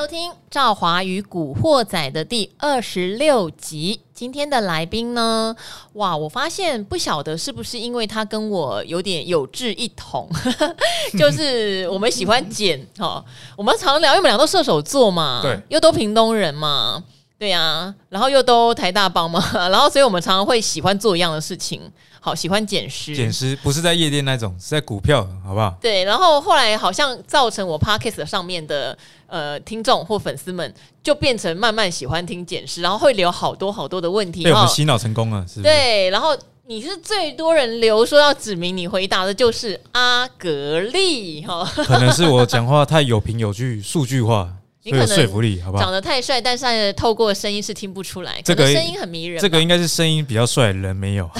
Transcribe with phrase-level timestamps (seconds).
[0.00, 4.00] 收听《赵华与古惑仔》的第二十六集。
[4.14, 5.54] 今天的来宾呢？
[5.92, 10.26] 哇，我发现不晓得是不是因为他跟我有点有志一同，
[11.18, 13.22] 就是我们喜欢剪哈。
[13.54, 17.04] 我们常常聊，因为我们俩都射手座嘛，对，又都屏东人嘛，
[17.38, 19.38] 对呀、啊，然后又都台大帮嘛，
[19.68, 21.78] 然后所以我们常常会喜欢做一样的事情。
[22.22, 25.74] 好喜欢捡尸，捡尸不是在夜店那种，是在股票，好不好？
[25.80, 28.96] 对，然后后来好像造成我 Podcast 上面的
[29.30, 35.62] 呃听众或粉丝们就变成慢慢喜欢听捡尸，然后会留好多好多的问题，被我们洗脑成功了，是不是？
[35.62, 44.50] 对，然后你是最多人留说要指明你回答的，就是阿格力哈， 可能是我讲话太有凭有据，数据化。
[44.82, 45.84] 你可能说服力好不好？
[45.84, 48.40] 长得太帅，但是透过声音是听不出来。
[48.42, 49.38] 这个声音很迷人。
[49.38, 51.30] 这个应该是声音比较帅，人没有。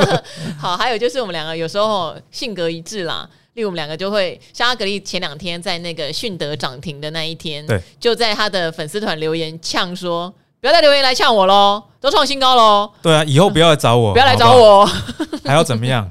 [0.58, 3.28] 好，还有就是我们两个有时候性格一致啦。
[3.56, 14.84] 例如我们两个就会，像阿格力前两天在那个迅德涨停的那一天，对，就在他的粉丝团留言呛说：“不要再留言来呛我喽， 都创新高喽。”对啊，以后不要来找我， 不要来找我，
[15.42, 16.06] 还要怎么样？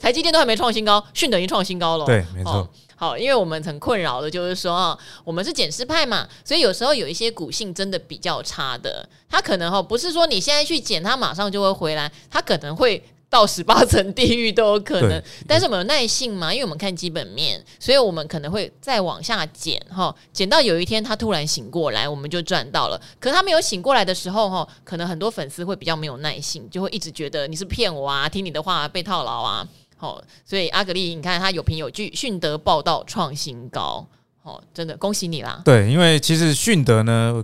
[0.00, 2.06] 台积电都还没创新高，迅德已经创新高了。
[2.06, 2.52] 对，没错。
[2.52, 2.68] 哦
[3.00, 13.00] 好，因为我们很困扰的就是说啊，我们是减失派嘛，所以有时候有一些股性真的比较差的，它可能哈不是说你现在去减它马上就会回来，它可能会
[13.30, 15.22] 到十八 层地狱都有可能。
[15.46, 23.00] 但是我们有耐性嘛，因为我们看基本面，所以我们可能会再往下减哈，减到有一天他突然醒过来，我们就赚到了。
[23.20, 29.66] 可是他没有醒过来的时候哈，可能很多粉丝会比较没有耐性，就会一直觉得你是骗我啊，听你的话被套牢啊。
[30.00, 34.06] 好，所以阿格力，你看他有凭有据，迅德报道创新高，
[34.40, 35.60] 好，真的恭喜你啦！
[35.64, 37.42] 对，因为其实迅德呢，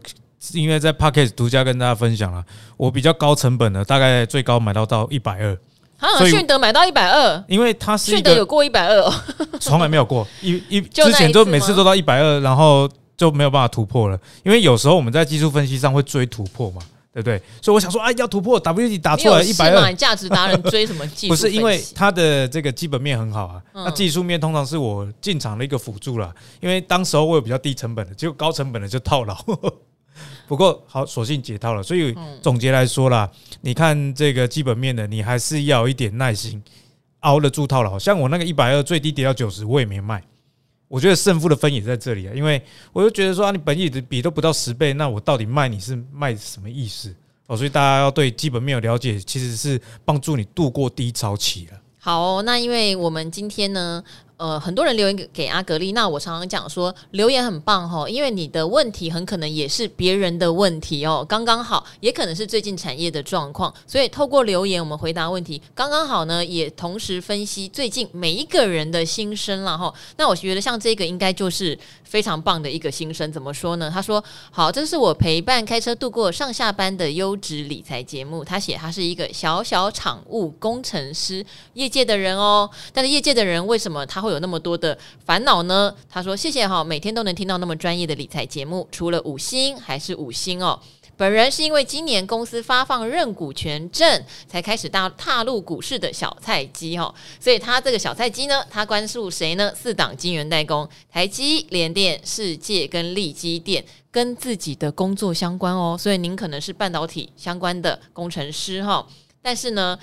[0.52, 2.44] 因为在 Podcast 独家跟大家分享了，
[2.76, 5.58] 我比较高成本的，大概最高买到到一百二。
[6.04, 9.12] 啊，迅德买到一百二，因为他是迅德有过一百二，
[9.60, 14.18] 从来没有过一一 之前就每次都到一百二，然后就没有办法突破了。
[14.42, 16.82] 因为有时候我们在技术分析上会追突破嘛。
[17.14, 17.40] 对不对？
[17.62, 21.30] 所以我想说，哎，要突破 W D 打出来一百二，价值达人追什么技术？
[21.32, 26.34] 不是因为它的这个基本面很好啊，那技术面通常是我进场的一个辅助啦。
[26.60, 29.36] 因为当时候我有比较低成本的，结果高成本的就套牢。
[30.46, 31.82] 不过好，索性解套了。
[31.82, 36.62] 所以总结来说啦，你看这个基本面的，你还是要一点耐心，
[37.20, 37.98] 熬得住套牢。
[37.98, 40.22] 像我那个一百二最低跌到九十，我也没卖。
[40.88, 42.62] 我觉得胜负的分也在这里啊，因为
[42.92, 47.14] 我就觉得说啊，你本益比都不到十倍，那我到底卖你是卖什么意思
[47.46, 47.56] 哦？
[47.56, 51.80] 所以大家要对基本面有了解，其实是帮助你度过低潮期了。
[51.98, 54.04] 好哦，那因为我们今天呢。
[54.44, 69.90] 呃，很多人留言给阿格力，那我常常讲说留言很棒哈，因为你的问题很可能也是别人的问题哦，刚刚好，也可能是最近产业的状况，所以透过留言我们回答问题，刚刚好呢，也同时分析最近每一个人的心声了哈。
[70.18, 73.90] 那我觉得像这个应该就是非常棒的一个心声，怎么说呢？
[73.90, 74.22] 他说
[74.52, 85.94] ：“好，这是我陪伴开车度过上下班的优质理财节目。”他写他是一个小小厂务工程师业界的人哦，但是业界的人为什么他会有那么多的烦恼呢？
[86.10, 90.78] 他说：“谢谢哈，每天都能听到那么专业的理财节目，除了五星还是五星哦。
[91.16, 97.14] 本人是因为今年公司发放认股权证，才开始大踏入股市的小菜鸡哈。
[97.38, 99.72] 所以他这个小菜鸡呢，他关注谁呢？
[99.76, 105.96] 四档晶圆代工，台积、联电、世界跟力积电，跟自己的工作相关哦。
[105.96, 109.06] 所以您可能是半导体相关的工程师哈，
[109.44, 109.96] 但是呢。”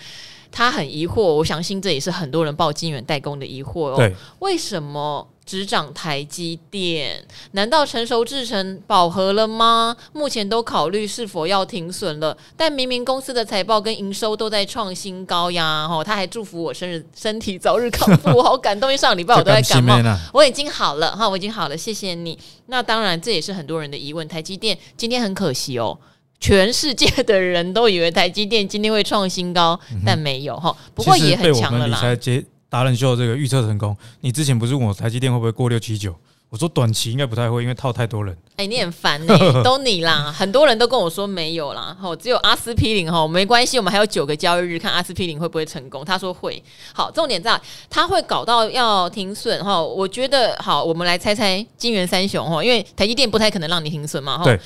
[0.53, 3.95] 他很疑惑，我相信这也是很多人报金元代工的疑惑哦。
[3.95, 7.25] 对，为什么只涨台积电？
[7.51, 9.95] 难道成熟制程饱和了吗？
[10.11, 12.37] 目前都考虑是否要停损了。
[12.57, 15.87] 但明明公司的财报跟营收都在创新高呀！
[15.89, 18.89] 哦，他还祝福我生日身体早日康复，我好感动。
[18.89, 19.97] 因为上个礼拜我都在感冒，
[20.33, 22.37] 我已经好了哈，我已经好了，谢谢你。
[22.65, 24.27] 那当然，这也是很多人的疑问。
[24.27, 25.97] 台积电今天很可惜哦。
[26.41, 30.75] 全世界的人都以为台积电今天会创新高，但没有哈。
[30.95, 32.01] 不过也很强了啦。
[32.01, 33.95] 理财达人秀这个预测成功。
[34.21, 36.15] 你之前不是问我台积电会不会过六七九？
[36.49, 38.35] 我说短期应该不太会，因为套太多人。
[38.57, 41.95] 哎，你很烦呢， 都你啦，很多人都跟我说没有啦。
[41.97, 46.03] 哈，只有阿司匹林哈，没关系，我们还有九个交易日，看阿司匹林会不会成功。
[46.03, 46.61] 他说会。
[46.91, 47.59] 好，重点在
[47.89, 49.81] 他会搞到要停损哈。
[49.81, 54.43] 我觉得好，我们来猜猜金元三雄哈，因为台积电不太可能让你停损嘛哈。
[54.43, 54.59] 对。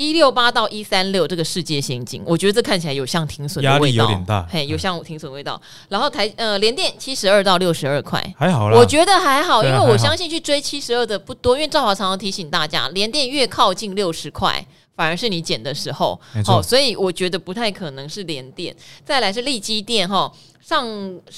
[0.00, 5.60] 一六八到一三六这个世界先进，我觉得这看起来有像停损的味道，压力有点大，嘿，有像停损味道。
[5.90, 14.66] 然后台呃联电七十二到六十二块，还好啦，我觉得还好，因为我相信去追七十二的不多，因为赵华常常提醒大家，联电越靠近六十块，
[14.96, 18.74] 反而是你捡的时候，好，所以我觉得不太可能是联电。
[19.04, 20.32] 再来是利基电哈，
[20.62, 20.88] 上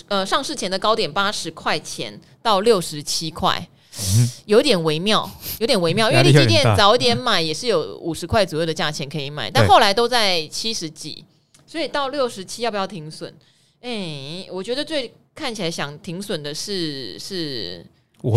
[0.06, 3.66] 呃上市前的高点八十块钱到六十七块。
[4.46, 6.10] 有点微妙，有点微妙。
[6.10, 11.24] 因为立基店早点买也是有五十块左右的价钱可以买，但后来都在七十几，
[11.66, 13.32] 所以到六十七要不要停损？
[13.80, 17.86] 哎、欸，我觉得最看起来想停损的是是。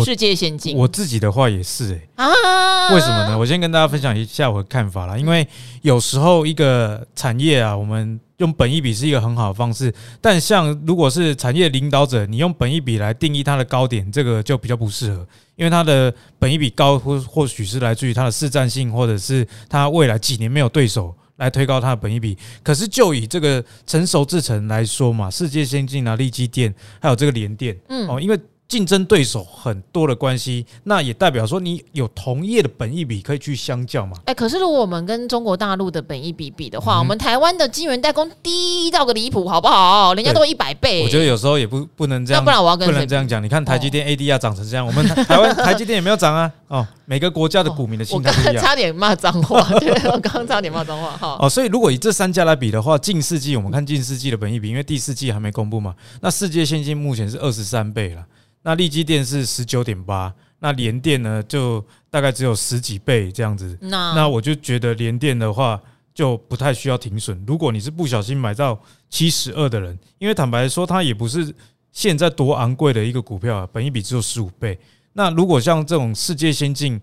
[0.04, 3.38] 世界先进，我自己的话也是哎、欸、啊，为什么呢？
[3.38, 5.16] 我先跟大家分享一下我的看法啦。
[5.16, 5.46] 因为
[5.82, 22.36] 有时候一个产业啊，我们用本一笔是一个很好的方式，但像如果是产业领导者，你用本一笔来定义它的高点，这个就比较不适合，因为它的本一笔高或或许是来自于它的市占性，或者是它未来几年没有对手来推高它的本益比。
[22.62, 28.36] 可是就以这个成熟制程来说嘛，世界先进啊、利基电，还有这个联电，嗯哦，因为。
[28.68, 34.16] 竞争对手很多的关系，那也代表说你有同业的本益比可以去相较嘛？
[34.24, 40.14] 哎、欸，可是如果我们跟中国大陆的本益比比的话，嗯、我们台湾的晶圆代工低到个离谱，好不好？
[40.14, 41.04] 人家都一百倍。
[41.04, 43.40] 我觉得有时候也不不能这样，不然我要跟不能这样讲。
[43.40, 46.50] 你看台积电 ADR 涨成这样，哦、我们台湾台积电也没有涨啊。
[46.66, 51.36] 哦，每个国家的股民的心态 差点骂脏话，对，我刚刚差点骂脏话哈。
[51.38, 58.26] 哦，所以如果以这三家来比的话，近四季我们看近四季的本益比，因为第四季还没公布嘛，那世界先进目前是二十三倍了。
[58.66, 61.80] 那利基电是十九点八，那联电呢就
[62.10, 63.78] 大概只有十几倍这样子。
[63.80, 65.80] 那那我就觉得联电的话
[66.12, 67.44] 就不太需要停损。
[67.46, 68.76] 如果你是不小心买到
[69.08, 71.54] 七十二的人，因为坦白说它也不是
[71.92, 74.76] 现在多昂贵的一个股票啊，本一比只有十五倍。
[75.12, 77.00] 那如果像这种世界先进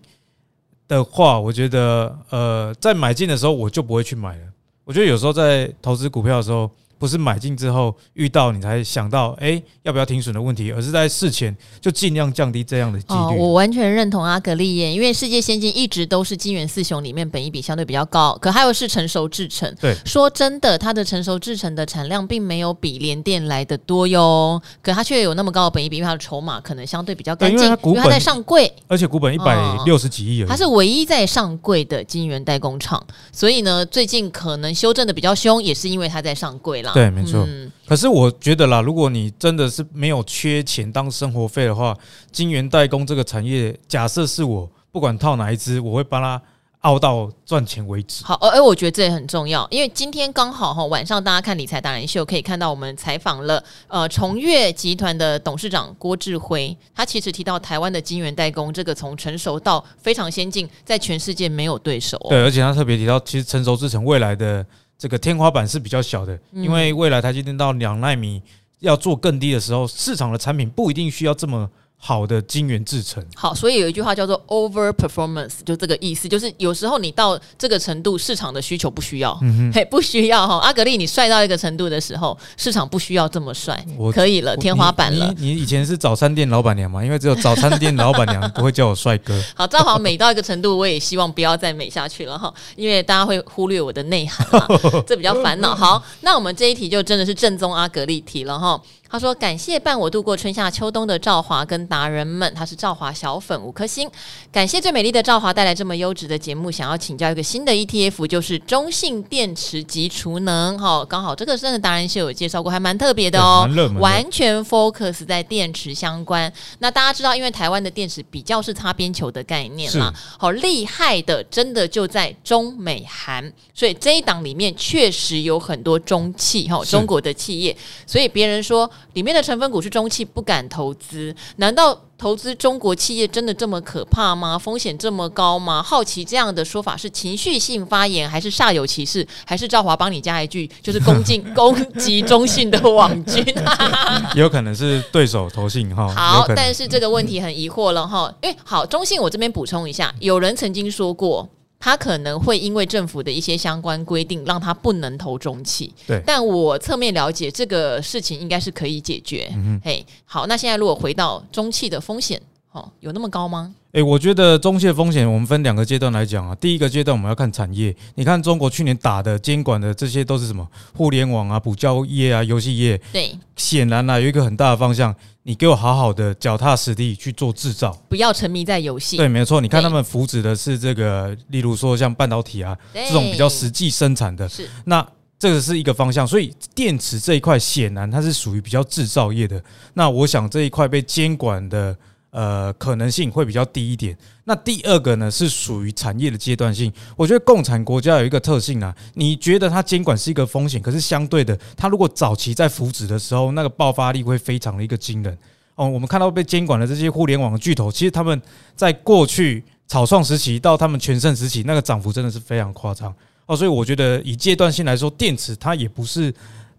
[0.86, 4.42] 的话，我觉得呃在买进的时候我就不会去买了。
[4.84, 6.70] 我觉得有时候在投资股票的时候。
[6.98, 13.14] 不是买进之后遇到你才想到哎、欸、要不要停损的问题，而是在事前就尽量降低这样的几率。
[13.14, 19.72] 哦，我完全认同阿格利耶，因为世界先进一直都是金元四雄里面本益比相对比较高，可还有是成熟制成。
[19.80, 36.92] 对，说真的，它的成熟制成的产量并没有比联电来的多哟，可它却有那么高的本益比，因为它的筹码可能相对比较干净，因为它股本在上柜，而且股本一百六十几亿而已，它是唯一在上柜的金元代工厂，所以呢，最近可能修正的比较凶，也是因为它在上柜啦。
[36.94, 37.44] 对，没错。
[37.46, 41.94] 嗯，可是我觉得啦，如果你真的是没有缺钱当生活费的话，
[42.32, 46.40] 金源代工这个产业，假设是我不管套哪一支，我会帮他
[46.80, 48.24] 熬到赚钱为止。
[48.24, 62.28] 好，而我觉得这也很重要，因为今天刚好哈晚上大家看理财达人秀，可以看到我们采访了呃崇越集团的董事长郭志辉，他其实提到台湾的晶圆代工这个从成熟到非常先进，在全世界没有对手哦。
[62.28, 64.64] 对，而且他特别提到，其实成熟制成未来的。
[64.98, 68.42] 这个天花板是比较小的，因为未来台积电到两纳米
[68.80, 71.70] 要做更低的时候，市场的产品不一定需要这么。
[71.96, 80.58] 好的晶圆制成，好，所以有一句话叫做 over performance，就这个意思，就是有时候你到这个程度，市场的需求不需要，嗯、嘿，不需要哈。
[80.58, 85.54] 阿格力，你帅到一个程度的时候，市场不需要这么帅，我可以了，天花板了你。
[85.54, 87.02] 你以前是早餐店老板娘嘛？
[87.02, 89.42] 因为只有早餐店老板娘不会叫我帅哥。
[89.56, 94.68] 好，正好美到一个程度，我也希望不要再美下去了哈，因为大家会忽略我的内涵嘛，
[95.08, 95.74] 这比较烦恼。
[95.74, 98.78] 好，那我们这一题就真的是正宗阿格力题了哈。
[99.10, 104.10] 他说：“感谢伴我度过春夏秋冬的赵华跟达人们，他是赵华小粉五颗星。
[104.50, 106.68] 感谢最美丽的赵华带来这么优质的节目。
[106.68, 110.76] 想要请教一个新的 ETF，就是中性电池及储能。
[110.76, 113.68] 哈，刚好这个真的达人秀有介绍过，还蛮特别的哦，
[114.00, 116.52] 完全 focus 在电池相关。
[116.80, 123.52] 那大家知道，因为台湾的电池比较是擦边球的概念嘛，好厉害的，真的就在中美韩。
[123.72, 127.76] 所以这一档里面确实有很多中企哈，中国的企业。
[128.06, 131.34] 所以别人说。”里面的成分股是中企，不敢投资。
[131.56, 134.58] 难道投资中国企业真的这么可怕吗？
[134.58, 135.82] 风险这么高吗？
[135.82, 143.44] 好奇这样的说法是情绪性发言，还是煞有其事，还是赵华帮你加一句，就是攻进 攻击中信的网军？
[144.34, 146.08] 有可能是对手投信哈。
[146.08, 148.32] 好，但是这个问题很疑惑了哈。
[148.42, 151.48] 因为好，中信我这边补充一下，有人曾经说过。
[151.78, 155.92] 他可能会因为政府的一些相关规定，让他不能投中企。
[156.06, 159.50] 对，但我侧面了解这个事情应该是可以解决。
[159.54, 162.40] 嗯嘿，好，那现在如果回到中企的风险，
[162.74, 163.72] 哦，有那么高吗？
[163.92, 166.52] 诶、欸，我觉得中介风险，我们分两个阶段来讲啊。
[166.56, 170.68] 第一个阶段我们要看产业，你看中国去年打的监管的这些都是什么？
[170.92, 173.00] 互联网啊、补教业啊、游戏业。
[173.12, 175.14] 对，显然啊，有一个很大的方向。
[175.44, 179.18] 你给我好好的脚踏实地去做制造，不要沉迷在游戏。
[179.18, 179.60] 对，没错。
[179.60, 185.06] 你看他们扶持的是这个，例如说像半导体啊这种比较实际生产的，是那
[185.38, 186.26] 这个是一个方向。
[186.26, 189.62] 所以电池这一块显然它是属于比较制造业的。
[189.92, 191.96] 那我想这一块被监管的。
[192.34, 194.18] 呃，可能性会比较低一点。
[194.42, 196.92] 那第二个呢，是属于产业的阶段性。
[197.16, 205.38] 我觉得共产国家有一个特性啊，你觉得它监管是一个风险，可是相对的，它如果早期在扶植的时候，那个爆发力会非常的一个惊人。
[205.76, 208.42] 哦，我们看到被监管的这些互联网巨头，其实他们
[208.74, 213.14] 在过去草创时期到他们全盛时期，那个涨幅真的是非常夸张
[213.46, 213.56] 哦。
[213.56, 216.34] 所以我觉得以阶段性来说，电池它也不是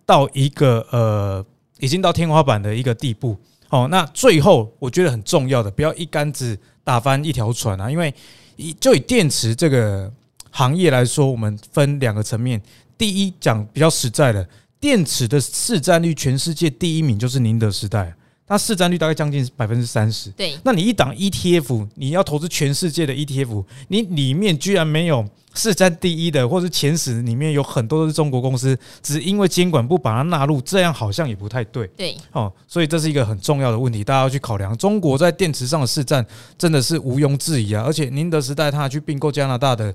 [0.05, 1.45] 到一个呃
[1.79, 3.37] 已经到天花板的一个地步
[3.75, 3.87] 哦。
[3.89, 8.13] 那最后我觉得很重要的，不要一竿子打翻一条船啊，因为
[8.55, 10.11] 以就以电池这个
[10.51, 12.61] 行业来说，我们分两个层面。
[12.97, 14.47] 第一讲比较实在的，
[14.79, 18.15] 电池的市占率，全世界第一名就是宁德时代。
[18.47, 20.29] 它市占率大概将近百分之三十。
[20.31, 31.87] 对，那你一档 ETF，你要投资全世界的 ETF，你里面居然没有市占第一的，或是前十里面有很多都是中国公司，只因为监管不把它纳入，这样好像也不太对。
[31.97, 34.77] 对，哦，所以这是一个很重要的问题，大家要去考量。
[34.77, 36.23] 中国在电池上的市占
[36.57, 39.91] 真的是毋庸置疑啊，而且宁德时代它还去并购加拿大的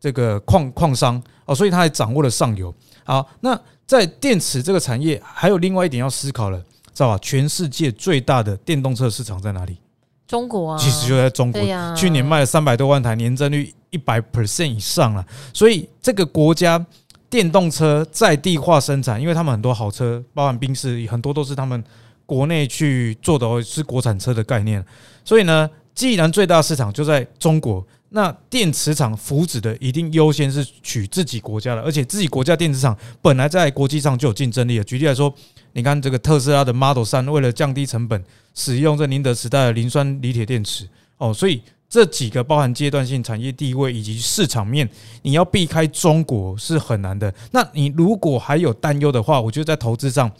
[0.00, 2.74] 这个矿矿商哦，所以它还掌握了上游。
[3.04, 3.56] 好，那
[3.86, 6.60] 在电池这个产业，还有另外一点要思考了。
[6.94, 7.18] 知道吧？
[7.22, 9.76] 全世界最大的电动车市场在哪里？
[10.26, 11.60] 中国啊，其实就在中国。
[11.94, 15.24] 去年卖了三百多万台，年增率一百 percent 以上了。
[15.52, 16.84] 所以这个国家
[17.28, 21.82] 电动车在地化生产，因为他们很多好车，包含宾士，很多都是他们
[22.24, 24.82] 国内去做的，是国产车的概念。
[25.24, 34.84] 所以呢，既然最大市场就在中国，那电池厂扶植的一定优先是取自己国家的，而且自己国家电池厂本来在国际上就有竞争力了。
[34.84, 35.34] 举例来说。
[35.74, 38.22] 你看这个特斯拉的 Model 3，为了降低成本，
[38.54, 44.86] 使用这宁德时代的磷酸锂铁电池哦，所以这几个包含阶段性产业地位以及市场面，
[45.22, 47.32] 你要避开中国是很难的。
[47.52, 50.30] 那你如果还有担忧的话，我觉得在投资上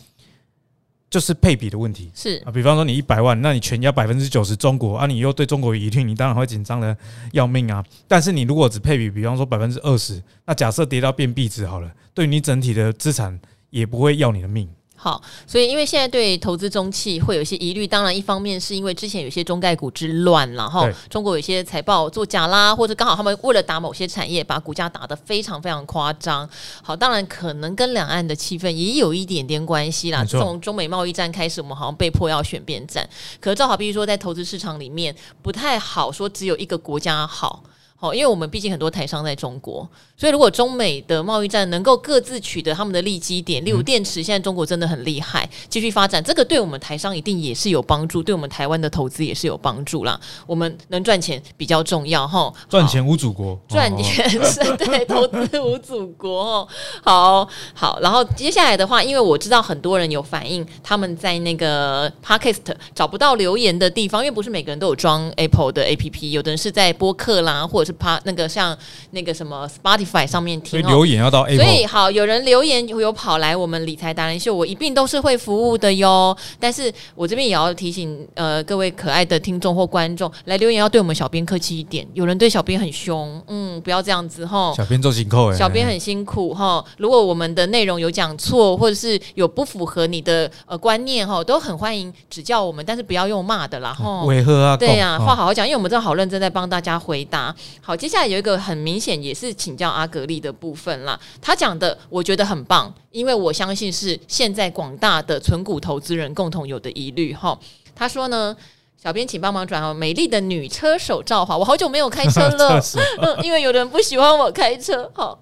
[1.13, 2.51] 就是配比的问题是啊。
[2.51, 6.97] 比方说你一百万，那你全家百分之九十中国啊，你又对中国有疑虑，你当然会紧张的
[7.33, 7.85] 要命啊。
[8.09, 13.39] 但是你如果只配比，比方说百分之二十，那假设跌到变币值好了，对你整体的资产
[13.69, 14.67] 也不会要你的命。
[15.03, 26.49] 好，所以因为现在对投资中企会有一些疑虑，当然一方面是因为之前有些中概股之乱，然后中国有些财报做假啦，或者刚好他们为了打某些产业，把股价打得非常非常夸张。
[26.85, 30.25] 好，当然可能跟两岸的气氛也有一点点关系啦。
[30.25, 33.05] 从中美贸易战开始，我们好像被迫要选边站，
[33.41, 37.65] 可是正好比如说在投资市场里面不太好说只有一个国家好。
[38.03, 50.19] 哦，因为我们毕竟很多台商在中国，所以如果中美的贸易战能够各自取得他们的利基点，例如电池，现在中国真的很厉害，继续发展，这个对我们台商一定也是有帮助，对我们台湾的投资也是有帮助啦。
[50.49, 56.69] 我们能赚钱比较重要哈，赚钱无祖国，赚钱是对投资无祖国哦。
[57.05, 67.92] 好好，然后接下来的话，因为我知道很多人有反映，他们在那个 Podcast 找不到留言的地方，因为不是每个人都有装 Apple 的 APP，有的人是在播客啦，或者是。
[67.95, 68.77] 怕那个像
[69.11, 76.37] 那个什么 Spotify 上面听，留言要到 Apple，所以好有人留言有跑来我们理财达人秀，我一并都是会服务的哟。
[76.59, 84.73] 但是我这边也要提醒呃各位可爱的听众或观众来留言要对我们小编客气一点，有人对小编很凶，嗯，不要这样子哈。
[84.77, 86.85] 小编做辛苦，小编很辛苦哈。
[86.99, 94.25] 如果我们的内容有讲错，或者是有不符合你的呃观念哈，都很欢迎指教我们，但是不要用骂的啦哈。
[94.25, 94.77] 为何啊？
[94.77, 97.55] 对呀、啊，话好好讲，因为我们真的好认真在帮大家回答。
[97.85, 101.19] 好，接下来有一个很明显也是请教阿格力的部分啦。
[101.41, 107.59] 他讲的我觉得很棒，因为我相信是现在广大的存股投资人共同有的疑虑哈。
[107.93, 108.57] 他说呢，
[109.03, 112.81] 小编请帮忙转哦，美丽的女车手赵华，我好久没有开车 了，
[113.21, 115.37] 嗯，因为有人不喜欢我开车哈。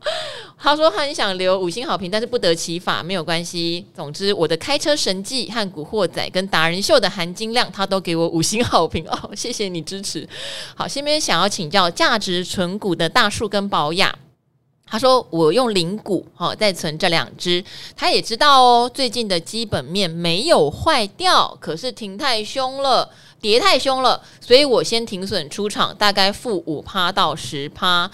[0.58, 3.84] 他说他很想留五星好评，但是不得其法，没有关系。
[3.94, 10.26] 总之，我的开车神技和古惑仔跟达人秀的含金量，他都给我五星好评 哦，谢谢你支持。
[10.74, 14.14] 好，下面想要请教价值存股的大树跟宝雅，
[14.86, 17.62] 他说我用零股哈在存这两只，
[17.94, 23.10] 他也知道哦，最近的基本面没有坏掉，可是停太凶了，
[23.40, 28.10] 跌太凶了，所以我先停损出场，大概负五趴到十趴。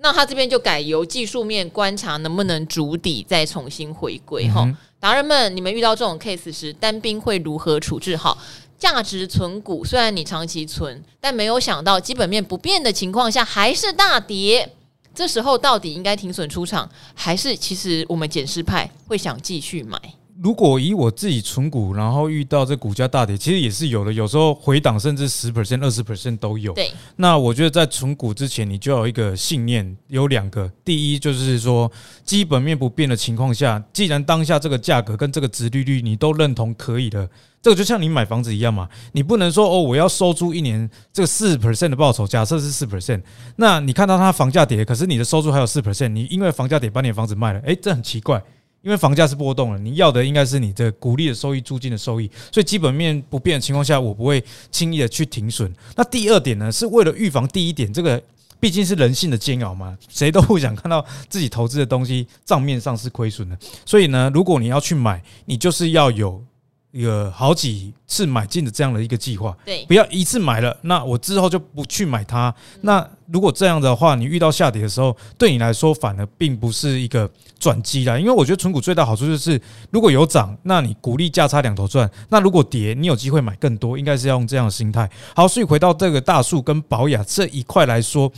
[0.00, 4.64] 那他这边就改由技术面观察能不能筑底，再重新回归哈。
[5.00, 8.16] 达、嗯、人们，你们遇到这种 case 时，单兵会如何处置？
[8.16, 8.38] 好，
[8.78, 14.72] 价值存股虽然你长期存，但没有想到基本面不变的情况下还是大跌，
[15.12, 20.00] 这时候到底应该停损出场，还是其实我们捡尸派会想继续买？
[20.40, 24.12] 如果以我自己存股，然后遇到这股价大跌，其实也是有的。
[24.12, 26.72] 有时候回档甚至十 percent、二十 percent 都有。
[26.74, 26.92] 对。
[27.16, 30.70] 那我觉得在存股之前，你就要有一个信念，有两个。
[30.84, 31.90] 第一就是说，
[32.24, 37.28] 基本面不变的情况下，既然当下这个价格跟这个值利率你都认同可以的，
[37.60, 38.88] 这个就像你买房子一样嘛。
[39.10, 43.22] 你不能说哦，我要收租一年这个四 percent 的报酬，假设是四 percent，
[43.56, 48.40] 那你看到它房价跌，可是你的收入还有四 percent，你因为房价跌把你的房子卖了，诶，这很奇怪。
[48.88, 55.70] 因为房价是波动了，你要的应该是你的股利的收益、租金的收益，所以基本面不变的情况下，我不会轻易的去停损。
[55.94, 58.18] 那第二点呢，是为了预防第一点，这个
[58.58, 66.42] 毕竟是人性的煎熬嘛，谁都不想看到自己投资的东西账面上是亏损的，所以呢，如果你要去买，你就是要有。
[66.90, 72.52] 一个好几次买进的这样的一个计划，对，不要一次买了，那我之后就不去买它。
[72.80, 78.18] 那如果这样的话，你遇到下跌的时候，对你来说反而并不是一个转机啦。
[78.18, 83.98] 因为我觉得存股最大好处就是，如果有涨，那你股利价差两头赚；那如果跌，你有机会买更多。
[83.98, 85.10] 应该是要用这样的心态。
[85.34, 88.32] 好，所以回到这个大树跟宝雅这一块来说，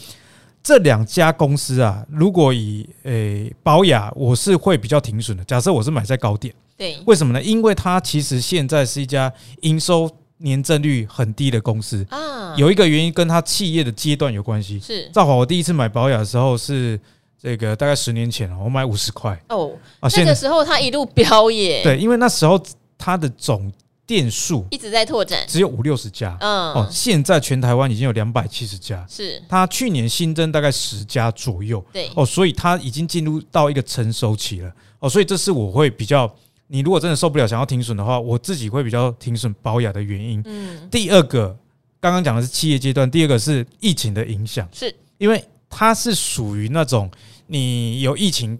[0.62, 5.44] 这两家公司啊，如果以诶保雅，我是会比较停损的。
[5.44, 6.54] 假设我是买在高点。
[6.76, 7.42] 对，为什么呢？
[7.42, 12.54] 因为它其实现在是一家营收年增率很低的公司啊。
[12.56, 14.80] 有一个原因跟它企业的阶段有关系。
[14.80, 16.98] 是，兆华，我第一次买保雅的时候是
[17.38, 19.72] 这个大概十年前了，我买五十块哦。
[20.00, 21.82] 啊，那个时候它一路飙耶。
[21.82, 22.58] 对，因为那时候
[22.96, 23.70] 它的总
[24.10, 26.36] 店数一直在拓展，只有五六十家。
[26.40, 29.06] 嗯，哦，现在全台湾已经有两百七十家。
[29.08, 31.80] 是，它去年新增大概十家左右。
[31.92, 34.72] 对，哦，所以它已经进入到一个成熟期了。
[34.98, 36.28] 哦，所以这是我会比较。
[36.66, 40.42] 你如果真的受不了，想要停损的话，我自己会比较停损保雅的原因。
[40.44, 41.56] 嗯，第二个
[42.00, 47.08] 刚刚讲的是企业阶段，第二个是疫情的影响，是因为它是属于那种
[47.46, 48.58] 你有疫情，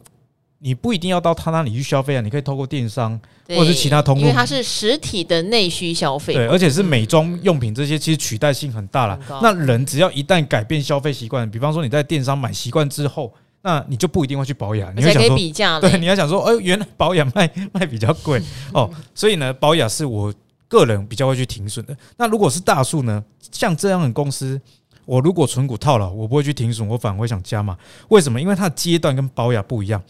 [0.61, 3.21] 你不一定要到他那里去消费啊，你可以透过电商
[3.57, 9.19] 或者是其他通路，因为它是实体的内需消费，对，而且是美妆用品这些，其实取代性很大了。
[9.42, 13.33] 那人只要一旦改变消费习惯，比方说你在电商买习惯之后。
[13.62, 15.37] 那你就不一定会去保养，你会想说，
[15.80, 18.40] 对，你要想说，哎，原来保养卖卖比较贵
[18.73, 20.33] 哦，所以呢，保养是我
[20.66, 21.95] 个人比较会去停损的。
[22.16, 24.59] 那如果是大树呢，像这样的公司，
[25.04, 27.76] 我如果存股套牢，我不会去停损，我反而会想加码。
[28.09, 28.40] 为什么？
[28.40, 30.02] 因为它的阶段跟保养不一样，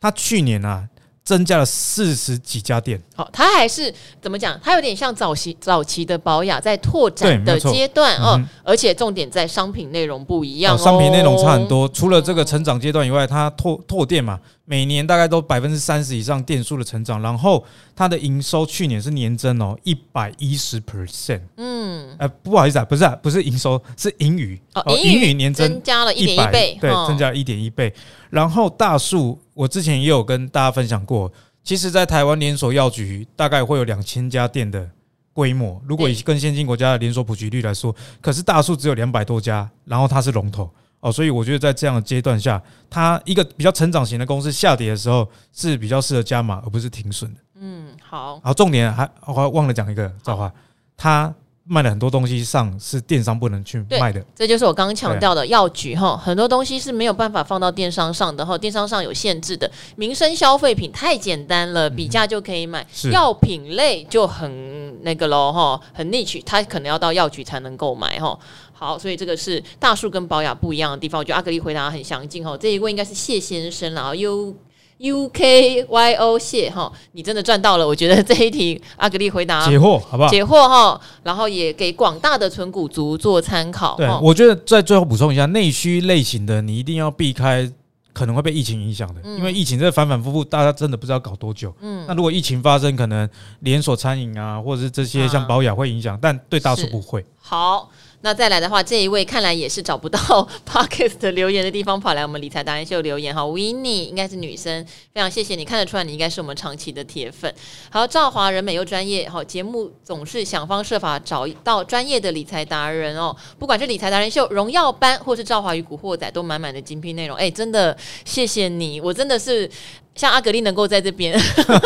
[0.00, 0.88] 它去年啊。
[1.26, 3.92] 增加了四十几家店，好，它还是
[4.22, 4.58] 怎么讲？
[4.62, 11.88] 它有点像早期早期的保雅在拓展的阶段哦，而且重点在商品内容不一样哦，商品内容差很多。
[11.88, 17.64] 除了这个成长阶段以外，它拓拓店嘛，每年大概都百分之三十以上店数的成长，然后
[17.96, 27.92] 它的营收去年是年增哦一百一十 percent，嗯，呃，不好意思啊，不是啊，不是营收，是盈余哦，盈余年增增加了一点一倍，对，增加了一点一倍。
[28.30, 31.32] 然后大树，我之前也有跟大家分享过，
[31.64, 34.86] 其实，在台湾连锁药局大概会有两千家店的
[35.32, 35.80] 规模。
[35.88, 47.40] 如果以跟先进国家的连锁普及率来说，可是大数只有两百多家，然后它是龙头哦，所以我觉得在这样的阶段下，它一个比较成长型的公司下跌的时候是比较适合加码，而不是停损的。
[47.58, 48.34] 嗯，好。
[48.34, 50.52] 然后，重点还我还忘了讲一个，赵华，
[50.98, 51.34] 他。
[51.68, 59.68] 卖了很多东西上是电商不能去卖的，这就是我刚刚强调的药局哈，很多东西是没有办法放到电商上的哈，电商上有限制的。
[59.96, 68.38] 民生消费品太简单了，比价就可以买，药品类就很那个喽哈，很 niche，它可能要到药局才能购买哈。
[68.72, 72.56] 好，所以这个是大树跟宝雅不一样的地方，我觉得阿格丽回答很详尽哈。
[72.56, 74.54] 这一位应该是谢先生，然后又。
[74.98, 77.86] U K Y O 谢哈，你真的赚到了！
[77.86, 80.28] 我觉得这一题阿格力回答解惑好不好？
[80.28, 83.94] 解惑哈，然后也给广大的存股族做参考。
[83.96, 87.70] 对，我觉得在最后补充一下，内需类型的你一定要避开
[88.14, 91.74] 可能会被疫情影响的，因为疫情这反反复复，大家真的不知道搞多久。
[91.80, 93.28] 嗯，那如果疫情发生，可能
[93.60, 97.22] 连锁餐饮啊，或者是这些像保养会影响，但对大叔不会。
[97.38, 97.90] 好。
[98.26, 100.18] 那再来的话，这一位看来也是找不到
[100.68, 103.40] Podcast 的留言的地方，跑来我们理财达人秀留言哈。
[103.42, 104.84] Winnie 应该是女生，
[105.14, 107.54] 非常谢谢你，看得出来你应该是我们长期的铁粉。
[107.88, 113.32] 好，赵华人美又专业，好，节目总是想方设法找到专业的理财达人哦。
[113.60, 117.36] 不管是理财达人秀、荣耀班，或是赵华与古惑仔，都满满的精辟内容。
[117.36, 119.70] 哎，真的谢谢你，我真的是
[120.16, 121.40] 像阿格丽能够在这边，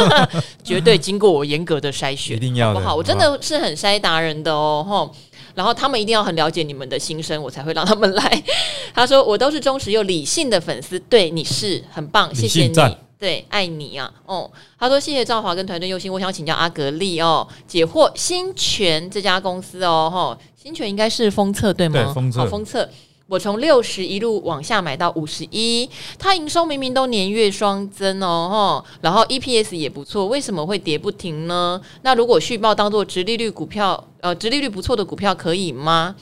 [0.65, 2.97] 绝对经过我严格的筛选，一定要好不好？
[2.97, 5.15] 我真的是很筛达人的哦，吼。
[5.55, 8.43] 然后他们一定要很了解你们的心声，我才会让他们来。
[8.95, 12.75] 他说：“我都是忠实又理性的粉丝，对你是很棒，谢谢你，
[13.19, 22.05] 对，爱你啊。”哦，他说：“谢谢赵华跟团队用心。”我想请教阿格力哦，解惑新泉这家公司哦，哈，新泉应该是封测对吗？
[22.05, 22.89] 对，封测，好，封测。
[23.31, 25.89] 我从六十一路往下买到五十一，
[26.19, 31.81] 它营收明明都年月双增哦，然后 EPS 也不错，为什么会跌不停呢？
[32.03, 36.17] 那如果续报当做直利率股票，呃，直利率不错的股票可以吗？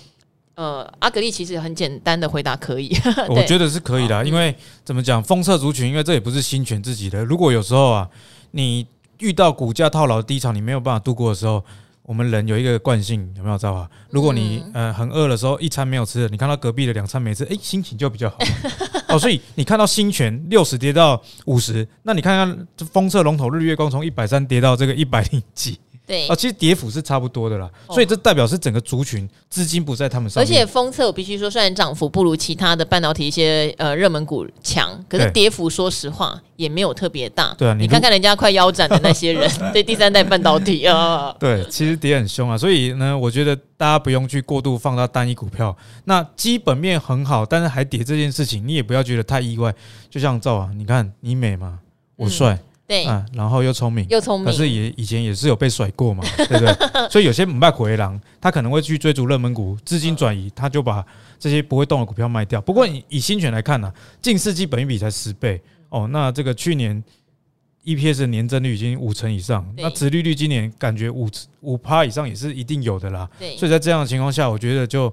[0.54, 2.94] 呃，阿格力其实很简单的回答可以，
[3.30, 8.06] 我觉得是可以的，因为怎么讲，封测族群，因为这也不是新泉自己的，如果有时候啊，
[8.50, 8.86] 你
[9.20, 11.64] 遇到股价套牢的低潮，你没有办法度过的时候。
[12.08, 13.86] 我们人有一个惯性，有没有知道啊？
[14.08, 18.38] 如果你呃很饿的时候，一餐没有吃，你看到隔壁的两餐没吃，哎，心情就比较好。
[19.14, 25.78] 哦，所以你看到新泉六十跌到五十，那你看看这风色龙头日月光从一百三跌到这个一百零几。
[26.08, 30.42] 对啊，其实跌幅是差不多的啦，所以这代表是整个族群资金不在他们上面。
[30.42, 37.54] 而且封测我必须说，虽然涨幅不如其他的半导体一些呃热门股强，可是跌幅说实话也没有特别大。
[37.58, 42.56] 对啊，你看看人家快腰斩的那些人， 对第三代半导体啊，对，其实跌很凶啊。
[42.56, 45.76] 所以呢，我觉得大家不用去过度放大单一股票。
[46.04, 49.74] 那基本面很好，但是还跌这件事情，你也不要觉得太意外。
[50.08, 51.78] 就像赵啊，你看你美嘛，
[52.16, 52.54] 我帅。
[52.54, 57.08] 嗯对、啊，然后又聪明，又聪明，可是也以前也是有被甩过嘛， 对不对？
[57.10, 61.04] 所以有些不卖回狼，他可能会去追逐热门股，资金转移，他就把
[61.38, 62.58] 这些不会动的股票卖掉。
[62.62, 67.04] 不过以以新权来看呢、啊，近世纪本益比才十倍哦，那这个去年
[67.84, 71.28] EPS 的年增率已经五成以上，那殖利率今年感觉五
[71.60, 73.28] 五趴以上也是一定有的啦。
[73.58, 75.12] 所以在这样的情况下，我觉得就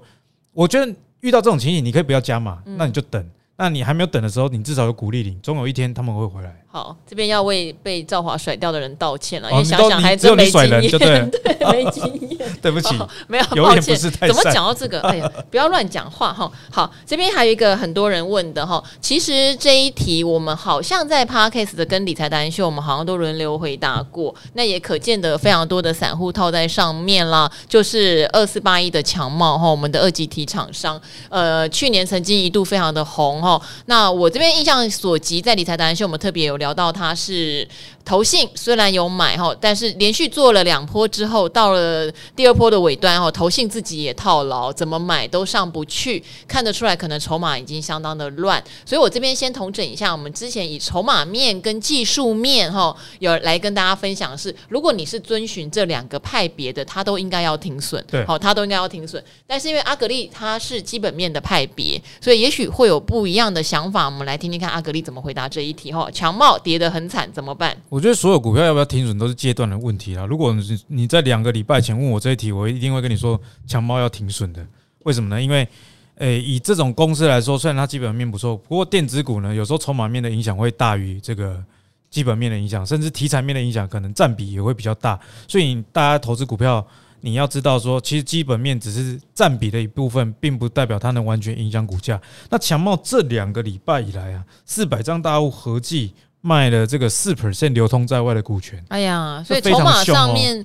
[0.54, 3.22] 我觉得遇到这种情形，你可以不要加码，那你就等。
[3.58, 6.54] 那你还没有等的时候，你至少有鼓励你，总有一天他们会回来。
[6.68, 12.94] 好，这边要为被赵华甩掉的人道歉了，因为想想还真没经验， 对，没经验， 对不起，
[13.26, 15.00] 没有，抱歉，怎么讲到这个？
[15.00, 16.52] 哎呀， 不要乱讲话哈。
[16.70, 33.60] 好，这边还有一个很多人问的哈，其实这一题我们好像在 Podcast 的跟理财达人秀，我们好像都轮流回答过，那也可见得非常多的散户套在上面啦，就是二四八一的强茂哈，我们的二级体厂商，呃，去年曾经一度非常的红哈。
[33.86, 36.76] 那我这边印象所及，在理财达人秀，我们特别有聊。
[36.76, 37.66] 到它是
[38.04, 48.62] 投信，虽然有买哈，但是连续做了两波之后，到了第二波的尾端哈，投信自己也套牢，怎么买都上不去，看得出来可能筹码已经相当的乱。
[48.84, 59.24] 所以我这边先统整一下，我们之前以筹码面跟技术面哈，有来跟大家分享的是，如果你是遵循这两个派别的，它都应该要停损，对，好，它都应该要停损。
[59.46, 64.06] 但是因为阿格力它是基本面的派别，所以也许会有不一一样的想法。
[64.06, 66.58] 我们来听听看阿格力怎么回答这一题哈，强茂。
[66.58, 67.76] 跌得很惨，怎么办？
[67.90, 70.24] 我觉得所有股票要不要停损都是阶段的问题啦。
[70.24, 74.66] 如果你你在两个礼拜前问我这一题，我一定会跟你说强茂要停损的。
[75.00, 75.40] 为什么呢？
[75.40, 75.68] 因为，
[76.14, 81.62] 诶，以这种公司来说，虽然它基本面不错，不过电子股呢，有时候筹码面的影响会大于这个
[82.08, 85.20] 基本面的影响，甚至题材面的影响可能占比也会比较大。
[85.46, 86.84] 所以大家投资股票，
[87.26, 92.20] 你要知道说，其实基本面只是占比的一部分，并不代表它能完全影响股价。
[92.50, 96.14] 那强茂这两个礼拜以来啊，四百张大户合计。
[96.42, 100.64] 卖了这个四 percent 流通在外的股权，哎呀，所以筹码上面，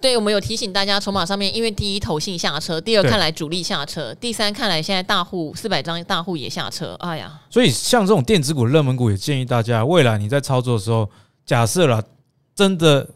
[0.00, 11.08] 对我们有提醒大家，筹码上面，因为第一投信下车，第二看来主力下车，第三看来现在大户四百张大户也下车，哎呀，所以像这种电子股热门股，也建议大家未来你在操作的时候，
[11.46, 12.02] 假设了
[12.56, 13.06] 真的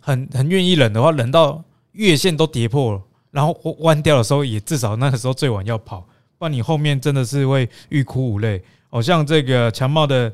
[0.00, 6.00] 很很愿意忍的话，忍到月线都跌破了，然后弯掉的时候，也至少那个时候最晚要跑，
[6.38, 8.62] 不然你后面真的是会欲哭无泪。
[8.90, 10.32] 哦，像这个强茂的。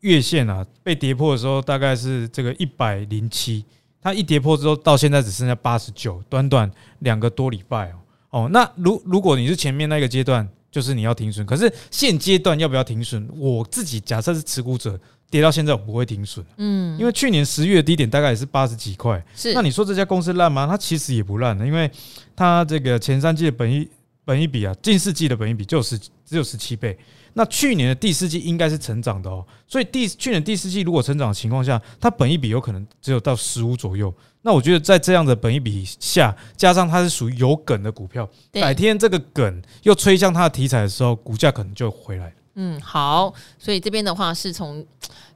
[0.00, 3.62] 月线啊，被跌破的时候大概是这个一百零七，
[4.00, 7.98] 它一跌破之后到现在只剩下八十九，短短两个多礼拜哦。
[8.30, 11.44] 哦，那如如果你是前面那个阶段，就是你要停损。
[11.44, 13.28] 可是现阶段要不要停损？
[13.36, 14.98] 我自己假设是持股者，
[15.30, 16.44] 跌到现在我不会停损。
[16.56, 19.24] 嗯，因为去年十月低点大概也是八十几块。
[19.34, 20.66] 是，那你说这家公司烂吗？
[20.66, 21.90] 它其实也不烂的，因为
[22.34, 23.88] 它这个前三季的本益
[24.24, 26.98] 本益比啊，近四季的本益比就是只有十七倍。
[27.34, 34.12] 那去年的第四季应该是成长的哦，所以第去年第四季如果成长的情况下，它本益比有可能只有到十五左右。
[34.42, 42.32] 那我觉得在这样的本益比下，加上它是属于有梗的股票，改天这个梗又吹向它的题材的时候，股价可能就回来了。
[42.54, 44.84] 嗯，好，所以这边的话是从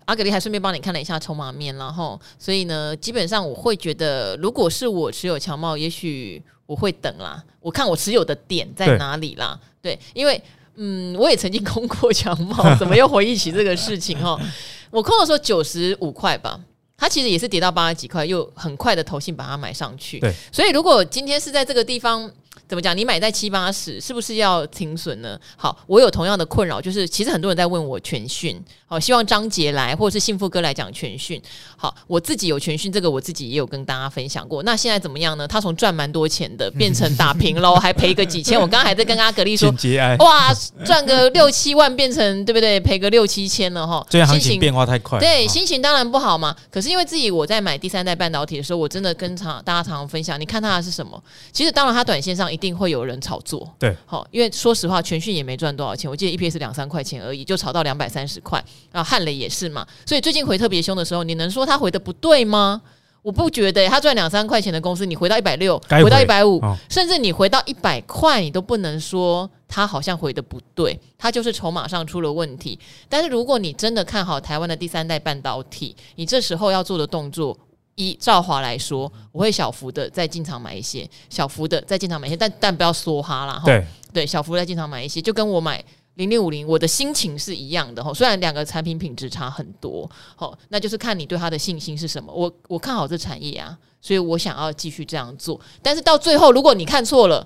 [0.05, 10.41] 阿格力还顺便帮你看了一下筹码面，然后所以呢，基本上我会觉得，如果是我持有强茂，也许我会等啦，我看我持有的点在哪里啦，对，对，因为。
[10.77, 14.37] 嗯，我也曾经空过强茂，怎么又回忆起这个事情哦？
[14.91, 16.59] 我空的时候九十五块吧，
[16.97, 20.19] 它其实也是跌到八十几块，又很快的投信把它买上去。
[20.19, 22.29] 对，所以如果今天是在这个地方。
[22.75, 22.97] 怎么讲？
[22.97, 25.39] 你买在七八十，是不是要停损呢？
[25.57, 31.41] 好，我有同样的困扰，就是其实很多人在问我全讯，好，希望张杰来或者是幸福哥来讲全讯。
[31.77, 34.65] 好，我自己有全讯，这个我自己也有跟大家分享过。
[34.65, 35.47] 那现在怎么样呢？
[35.47, 38.61] 他从赚蛮多钱的，变成打平喽， 还赔个几千。
[38.61, 39.73] 我刚刚还在跟阿格力说，
[40.19, 40.53] 哇，
[40.85, 42.81] 赚个六七万变成对不对？
[42.81, 44.05] 赔个六七千了哈。
[44.11, 46.57] 最近行情变化太快，对，心情当然不好嘛。
[46.73, 51.23] 可是因为自己我在买第三代半导体的时候，我真的跟常大家常常分享，你看它的是什么？
[51.53, 52.64] 其实当然它短线上一定。
[52.65, 62.81] 一定会有人炒作，对，好，因为说实话，全讯也没赚多少钱，我记得 EPS 两三块钱而已，就炒到两百三十块，然后汉磊也是嘛，所以最近回特别凶的时候，你能说他回的不对吗？
[63.21, 72.79] 我不觉得他赚两三块钱的公司，你回到一百六，回到一百五，甚至你回到一百块，你都不能说他好像回的不对，他就是筹码上出了问题。
[73.11, 77.55] 但是如果你真的看好台湾的第三代半导体，你这时候要做的动作，
[77.97, 83.63] 依兆华来说，我会小幅的再进场买一些，小幅的再进场买一些，但但不要梭哈啦。
[83.65, 85.85] 对对，小幅再进场买一些，就跟我买。
[86.17, 92.33] 零零五零，我的心情是一样的哈，虽然两个产品品质差很多，好，那就是看你对它的信心是什么。
[92.33, 95.61] 我我看好这产业啊，所以我想要继续这样做。
[95.83, 97.45] 但是到最后，如果你看错了，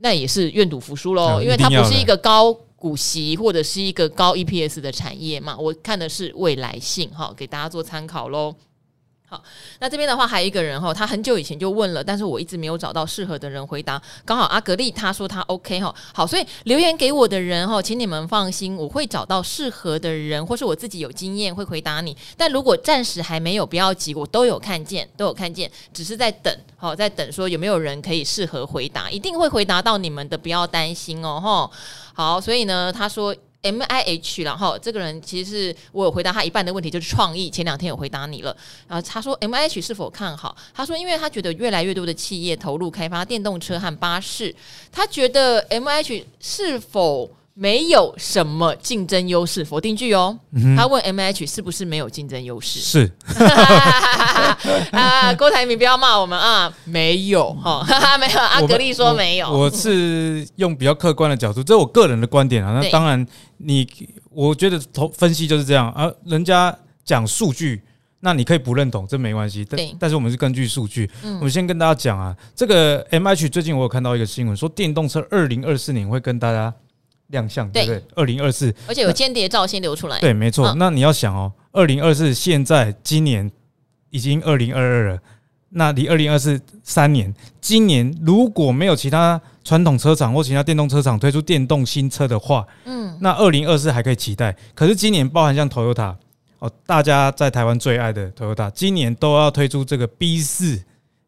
[0.00, 5.56] 那也是愿赌服输喽，因为它不是一个高股息或者是一个高 EPS 的产业嘛。
[5.56, 8.54] 我看的是未来性哈，给大家做参考喽。
[9.30, 9.40] 好，
[9.78, 14.02] 那这边的话还有一个人哈，他很久以前就问了，但是我一直没有找到适合的人回答。
[14.24, 22.16] 刚好阿格力他说他 OK 哈，好，所以留言给我的人哈，请你们放心，我会找到适合的人，或是我自己有经验会回答你。
[22.36, 31.70] 但如果暂时还没有，不要急，我都有看见，都有看见，只是在等，好，在等说有没有人可以适合回答，一定会回答到你们的，不要担心哦，哈。
[32.12, 33.32] 好，所以呢，他说。
[33.62, 37.50] M I H，然后这个人其实是我有回答他一半的问题，就是创意。
[37.50, 38.56] 前两天有回答你了，
[38.88, 40.56] 然后他说 M I H 是否看好？
[40.72, 44.54] 他说，因为他觉得越来越多的企业投入开发电动车和巴士，
[44.90, 47.30] 他觉得 M I H 是否？
[47.60, 50.34] 没有什么竞争优势，否定句哦。
[50.52, 52.80] 嗯、他问 M H 是不是没有竞争优势？
[52.80, 53.12] 是
[54.92, 57.84] 啊，郭台铭不要骂我们啊，没有哈，
[58.16, 58.40] 没有。
[58.40, 59.64] 阿格力说没有我我。
[59.64, 62.80] 我是用比较客观的角度，这是我个人的观点啊。
[62.82, 63.20] 那当然
[63.58, 66.10] 你，你我觉得投分析就是这样啊。
[66.24, 67.82] 人家讲数据，
[68.20, 69.66] 那你可以不认同，这没关系。
[69.68, 71.10] 但但是我们是根据数据。
[71.22, 76.72] 嗯、我们先跟大家讲啊，这个 M H 最近我有看到一个新闻，说电动车二零二四年会跟大家。
[77.30, 78.04] 亮相对不对？
[78.14, 80.18] 二零二四，而且有间谍照先流出来。
[80.20, 80.68] 对，没错。
[80.68, 83.50] 嗯、那你要想哦，二零二四现在今年
[84.10, 85.18] 已经二零二二了，
[85.70, 94.56] 那离二零二四三年，今年如果没有其他传统车厂或其他电动车厂推出电动新车的话，嗯，那二零二四还可以期待。
[94.74, 96.16] 可是今年包含像 Toyota
[96.58, 100.82] 哦，大家在台湾最爱的 Toyota，今年都要推出这个 B 四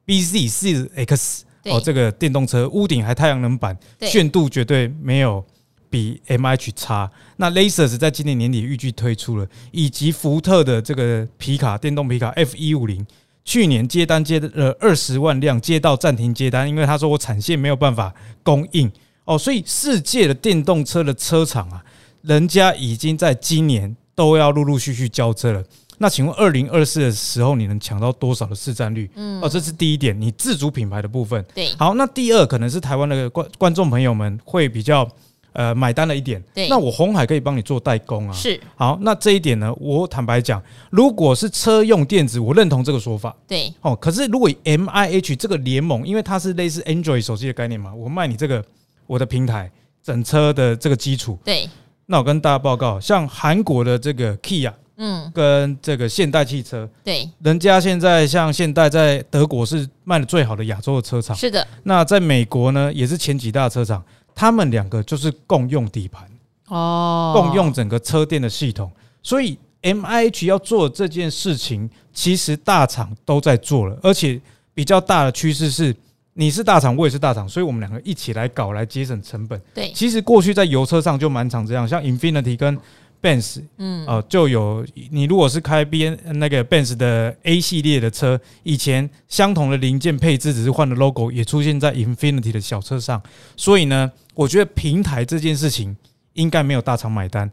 [0.05, 5.45] BZ 四 X 哦，这个电动车屋顶还太阳能板，炫度绝对没有。
[5.93, 13.07] 比 M H 差，那 Lexus 在今年年底预计推出了，以及福特的这个皮卡电动皮卡 F 一五零，
[13.45, 18.91] 去年接单接了二十万辆，接到暂停接单，因为他说我产线没有办法供应
[19.27, 21.85] 哦，所以世界的电动车的车厂啊，
[22.23, 25.63] 人家已经在今年都要陆陆续续交车了。
[25.99, 29.11] 那请问二零二四的时候，你能抢到多少的市占率？
[29.15, 31.45] 嗯，哦，这是第一点，你自主品牌的部分。
[31.55, 35.07] 对，好，那第二可能是台湾的观观众朋友们会比较。
[35.53, 38.33] 呃，买单了一点，对，那我红海可以帮你做代工啊。
[38.33, 43.37] 是，好，那这一点呢，我坦白讲，如果是车用电子，我认同这个说法。
[43.47, 48.65] 对，哦，可是如果 M I H 这个联盟，因为它是类似 Android 手机的概念嘛，我卖你这个
[49.07, 49.71] 我的平台，
[50.03, 51.39] 整车的这个基础。
[51.45, 51.69] 对，
[52.07, 61.37] 那我跟大家报告，像韩国的这个 Kia，嗯，跟这个现代汽车，对，人家现在像现代在德国是卖的最好的亚洲的车厂。
[61.37, 64.03] 是的，那在美国呢，也是前几大车厂。
[64.35, 66.29] 他们两个就是共用底盘
[66.69, 68.91] 哦，共用整个车电的系统，
[69.23, 74.41] 所以 M I H 要做这件事情，其实大厂都在做了，而且
[74.75, 75.95] 比较大的趋势是，
[76.35, 79.61] 你是大厂，我也是大厂，所以我们两个一起来搞，来节省成本。
[79.75, 82.79] 对，其实过去在油车上就蛮常这样，像 Infinity 跟
[83.23, 93.23] Benz，嗯，哦，就有你如果是开 B N 那个 Benz 的 A 系列的车，以前相同的零件配置只是换了 logo，也出现在 Infinity 的小车上。
[93.57, 95.97] 所以呢，我觉得平台这件事情
[96.33, 97.51] 应该没有大厂买单。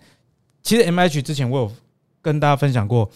[0.64, 1.72] 其实 M H 之前我有
[2.22, 3.10] 跟大家分享过。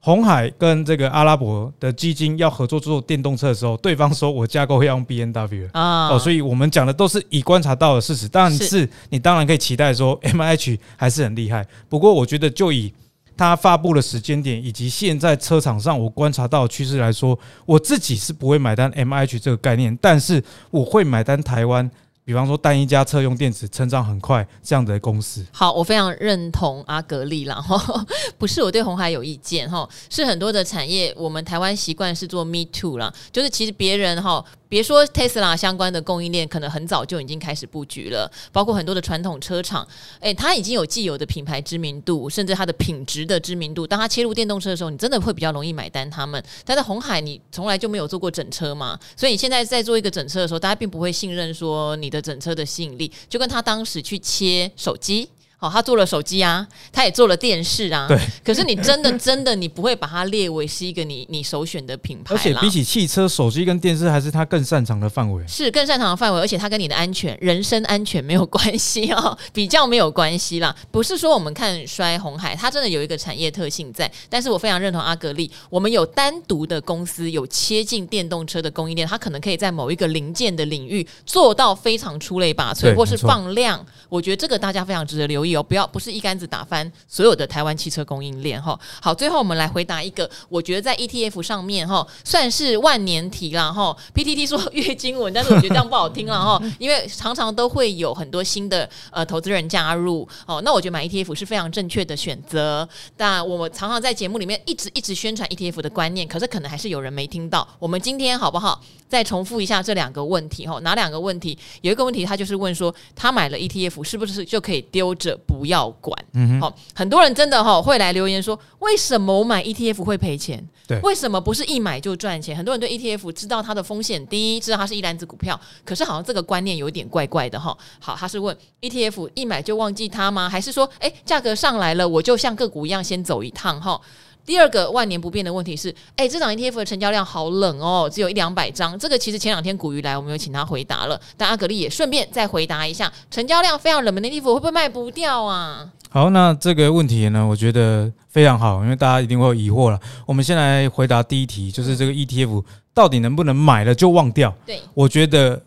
[0.00, 8.28] 鸿海跟这个阿拉伯的基金要合作做电动车的时候，对方说我架构会用 B N W 啊，哦，所以我们讲的都是已观察到的事实。
[8.28, 11.66] 但是你当然可以期待说 MIH 还是很厉害。
[11.88, 12.94] 不过我觉得就以
[13.36, 21.90] 它发布的时间点以及现在车场上我观察到的趋势来说，我自己是不会买单 MIH 这个概念，但是我会买单台湾。
[22.28, 27.54] 比方说，单一家车用电子成长很快这样的公司，好，我非常认同阿格力啦。
[27.54, 28.04] 哈，
[28.36, 34.44] 不是我对红海有意见哈，是很多的产业，我们台湾习惯是做 me too 啦，就是其实别人哈。
[34.70, 39.88] 别说 Tesla 相关的供应链，可能很早就已经开始布局了，包括很多的传统车厂，
[40.20, 43.86] 诶，它已经有既有的品牌知名度，甚至它的品质的知名度。
[43.86, 46.44] 当它切入电动车的时候，你真的会比较容易买单他们。
[46.66, 55.28] 但是红海，你从来就没有做过整车嘛，所以你现在在做一个整车的时候，大家并不会信任说你的整车的吸引力，就跟他当时去切手机。
[55.60, 58.06] 好，他做了手机啊，他也做了电视啊。
[58.06, 58.16] 对。
[58.44, 62.32] 可是你真的真的，你不会把它列为是一个你你首选的品牌。
[62.32, 65.44] 而且比起汽车、手机跟电视，还是他更擅长的范围。
[65.48, 70.72] 是更擅长的范围，而且他跟你的安全、人身安全没有关系哦，比较没有关系啦。
[70.92, 74.08] 不是说我们看衰红海，它真的有一个产业特性在。
[74.28, 83.84] 但是我非常认同阿格力，我们有单独的公司有切进电动车的供应链，它可能可以在某一个零件的领域做到非常出类拔萃，或是放量。
[84.08, 85.47] 我觉得这个大家非常值得留意。
[85.50, 88.78] 有不要不是一竿子打翻所有的台湾汽车供应链哈。
[89.00, 93.96] 好，最后我们来回答一个，我觉得在 ETF 上面哈算是万年题了哈。
[94.14, 100.60] PTT 说月经文，但是我觉得这样不好听了哈， 因为常常都会有很多新的呃投资人加入哦。
[100.64, 102.88] 那我觉得买 ETF 是非常正确的选择。
[103.16, 107.66] 但我们常常在节目里面一直一直宣传 ETF 的观念，可是可能还是有人没听到。
[107.78, 108.80] 我们今天好不好？
[109.08, 110.78] 再重复一下这两个问题哈？
[110.80, 111.56] 哪两个问题？
[111.80, 115.37] 有一个问题他就是问说，他买了 ETF 是不是就可以丢着？
[115.46, 120.66] 不要管，嗯，好，很多人真的哈会来留言说，为什么我买 ETF 会赔钱？
[120.86, 122.56] 对，为什么不是一买就赚钱？
[122.56, 127.76] 很多人对 ETF 知道它的风险低，知道它是一篮子股票，可是好像这个观念有点怪怪的哈。
[128.00, 130.48] 好，他是问 ETF 一买就忘记它吗？
[130.48, 134.00] 还是说，哎，价格上来了，我就像个股一样先走一趟哈？
[134.48, 138.98] 第二个万年不变的问题是，哎，这档 ETF 的成交量好冷哦，只有一两百张。
[138.98, 145.86] 这个其实前两天古鱼来，我们有请他回答了，但阿格力也顺便再回答一下，成交量非常冷门的 ETF 会不会卖不掉啊？
[146.08, 150.00] 好，那这个问题呢，我觉得非常好，因为大家一定会有疑惑了。
[150.24, 154.56] 我们先来回答第一题，就是这个 ETF 到底能不能买了就忘掉？
[154.64, 155.60] 对，我觉得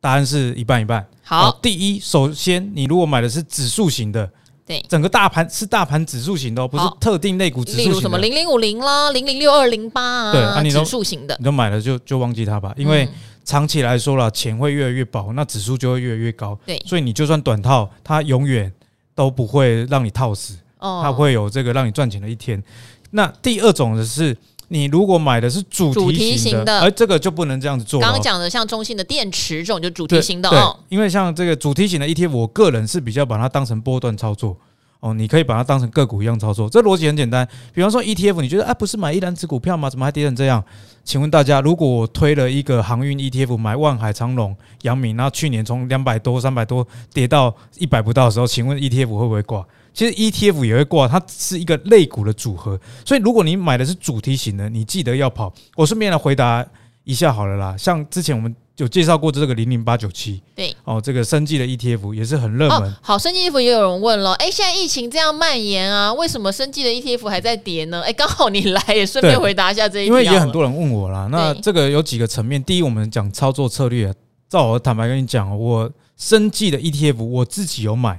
[0.00, 1.06] 答案是一半一半。
[1.22, 4.28] 好，第一，首先你如果买的是指数型的。
[4.70, 7.90] 对，整个大盘是大盘指数型的，哦不是特定类股指数型的。
[7.90, 13.08] 例如什么零零五零啦，零零六二零八啊，对啊，你指数型的，你都买了就就忘记它吧，因为
[13.44, 16.56] 长期来说了，钱会越来越薄，那指数就会越来越高。
[16.64, 18.72] 对，所以你就算短套，它永远
[19.16, 22.62] 都不会让你套死，它会有这个让你赚钱的一天。
[23.10, 24.36] 那第二种的是。
[24.72, 28.00] 你如果买的是主题型的，而这个就不能这样子做。
[28.00, 30.78] 刚刚讲的像中信的电池这种就主题型的哦。
[30.88, 34.56] 因为像这个主题型的 ETF，我个人是比较把它当成波段操作
[35.00, 35.12] 哦。
[35.12, 37.46] 你可以把它当成个股一样操作，这逻辑很简单。
[37.74, 39.90] 比方说 ETF，你觉得啊不是买一篮子股票吗？
[39.90, 40.64] 怎么还跌成这样？
[41.02, 49.66] 请问大家，如果我推了一个航运 ETF，买万海、长隆、阳明，然后去年从两百多、三百多跌到一百不到的时候，请问 ETF 会不会挂？
[50.00, 55.52] 其实 ETF 也会挂，它是一个类股的组合，所以如果你买的是主题型的，你记得要跑。
[55.76, 56.66] 我顺便来回答
[57.04, 62.90] 一下好了啦，像之前我们有介绍过这个零零八九七，对哦，这个生技的 ETF 也是很热门。
[62.90, 68.00] 哦、好，生技 ETF 也有人问了，哎，现在疫情这样蔓延啊，为什么生技的 ETF 还在跌呢？
[68.00, 71.28] 哎，刚好你来也顺便回答一下这一题，因为也很多人问我啦。
[71.30, 74.10] 那这个有几个层面，第一，我们讲操作策略，
[74.48, 78.18] 照我坦白跟你讲，我生技的 ETF 我自己有买。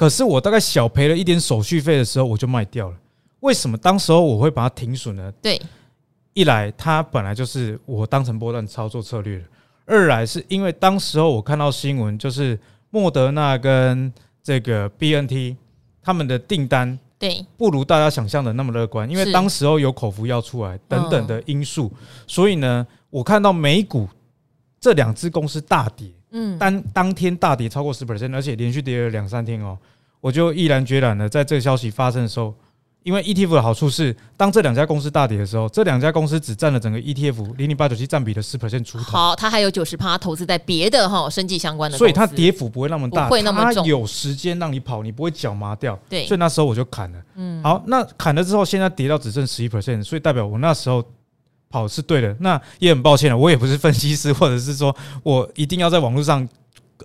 [0.00, 2.96] 可是我大概小赔了一点手续费的时候，我就卖掉了。
[3.40, 5.30] 为什么当时候我会把它停损呢？
[5.42, 5.60] 对，
[6.32, 9.44] 一来它本来就是我当成波段操作策略的；
[9.84, 12.58] 二来是因为当时候我看到新闻，就是
[12.88, 14.10] 莫德纳跟
[14.42, 15.54] 这个 BNT
[16.02, 21.92] 他们的订单对不如大家想象的那么乐观，因为当时候有口服药出来等等的因素，
[22.26, 24.08] 所以呢，我看到美股
[24.80, 26.10] 这两支公司大跌。
[26.32, 29.76] 嗯，当当天大跌超过十 percent，而且连续跌了两三天哦，
[30.20, 32.54] 我就毅然决然的在这个消息发生的时候，
[33.02, 39.04] 因为 ETF 的好处是，当这两家公司大跌的时候，这两家公司只占了整个 ETF 零零八九七占比的十 percent 出头。
[39.04, 45.98] 好，它还有九十趴投资在别的哈生计相关的，所以它跌幅不会那么大，不会那么重，它有时间让你跑，你不会脚麻掉。
[46.08, 47.18] 对，所以那时候我就砍了。
[47.36, 51.04] 嗯，好，那砍了之后，现在跌到只剩十一 percent，所以代表我那时候。
[51.70, 56.46] 跑是对的，那也很抱歉了，我也不是分析师，或者是说我一定要在网络上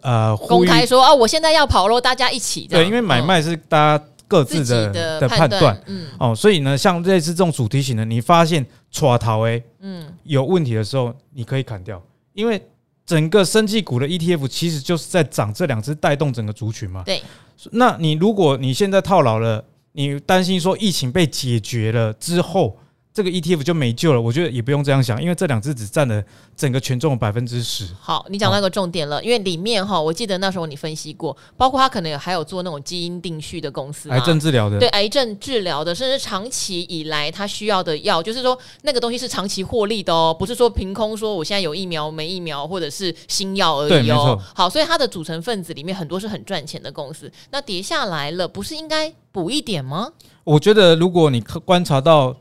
[0.01, 12.01] 呃公开说啊，我现在要跑喽，大家一起对，因为买卖是大家各自的的，的判断，嗯，哦，所以呢，像类似这种主题型的，你发现抓逃诶，嗯，有问题的时候，你可以砍掉，
[12.33, 12.59] 因为
[13.05, 17.21] 整个生技股的 ETF 其实就是在涨，这两只带动整个族群嘛，对，
[17.69, 22.75] 那你如果你现在套牢了，你担心说疫情被解决了之后。
[23.15, 26.21] 这个 ETF 就没救了，我觉得也不用这样想，因为这两只只占了
[26.53, 27.87] 整个权重的百分之十。
[27.97, 44.37] 好，你讲那个重点了，因为里面哈，我记得那时候你分析过，包括他可能还有做那种基因定序的公司，癌症治疗的，对，癌症治疗的，甚至长期以来他需要的药，就是说那个东西是长期获利的哦，不是说凭空说我现在有疫苗没疫苗或者是新药而已哦。
[44.53, 50.11] 好，所以它的组成分子里面很多是很赚钱的公司，那跌下来了，不是应该补一点吗？
[50.43, 52.35] 我觉得如果你观察到。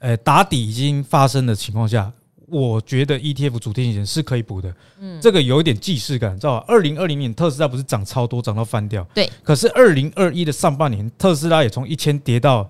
[0.00, 2.12] 呃，打底已经发生的情况下，
[2.48, 4.74] 我觉得 ETF 主题型是可以补的。
[4.98, 6.64] 嗯，这个有一点既视感，知道吧？
[6.66, 9.04] 二零二零年特斯拉不是涨超多，涨到翻掉。
[9.14, 9.30] 对。
[9.42, 12.68] 可是二零二一的上半年，特斯拉也从一千跌到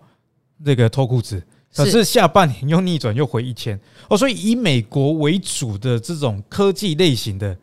[0.59, 1.43] 那个脱裤子。
[1.73, 3.79] 可是下半年又逆转，又回一千
[4.09, 4.19] 哦。
[4.19, 7.57] 所以以美国为主的这种科技类型的